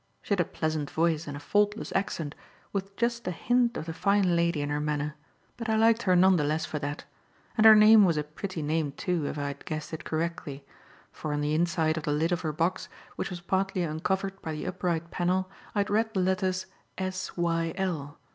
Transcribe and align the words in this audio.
She 0.23 0.31
had 0.31 0.39
a 0.39 0.45
pleasant 0.45 0.89
voice 0.89 1.27
and 1.27 1.37
a 1.37 1.39
faultless 1.39 1.93
accent, 1.95 2.33
with 2.73 2.95
just 2.95 3.27
a 3.27 3.29
hint 3.29 3.77
of 3.77 3.85
the 3.85 3.93
fine 3.93 4.35
lady 4.35 4.63
in 4.63 4.71
her 4.71 4.79
manner; 4.79 5.13
but 5.57 5.69
I 5.69 5.75
liked 5.75 6.01
her 6.01 6.15
none 6.15 6.37
the 6.37 6.43
less 6.43 6.65
for 6.65 6.79
that. 6.79 7.05
And 7.55 7.67
her 7.67 7.75
name 7.75 8.03
was 8.03 8.17
a 8.17 8.23
pretty 8.23 8.63
name, 8.63 8.93
too, 8.93 9.27
if 9.27 9.37
I 9.37 9.49
had 9.49 9.63
guessed 9.63 9.93
it 9.93 10.03
correctly; 10.03 10.65
for, 11.11 11.33
on 11.33 11.41
the 11.41 11.53
inside 11.53 11.97
of 11.97 12.03
the 12.05 12.13
lid 12.13 12.31
of 12.31 12.41
her 12.41 12.51
box, 12.51 12.89
which 13.15 13.29
was 13.29 13.41
partly 13.41 13.83
uncovered 13.83 14.41
by 14.41 14.53
the 14.53 14.65
upright 14.65 15.11
panel, 15.11 15.51
I 15.75 15.81
had 15.81 15.91
read 15.91 16.15
the 16.15 16.19
letters 16.21 16.65
"Syl". 16.99 18.17